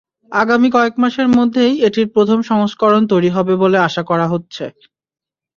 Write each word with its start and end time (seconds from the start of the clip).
আগামী 0.31 0.67
কয়েক 0.71 0.95
মাসের 0.97 1.27
মধ্যেই 1.37 1.73
এটির 1.87 2.07
প্রথম 2.15 2.39
সংস্করণ 2.51 3.01
তৈরি 3.07 3.29
হবে 3.29 3.53
বলে 3.55 3.77
আশা 3.79 4.03
করা 4.09 4.25
হচ্ছে। 4.27 4.65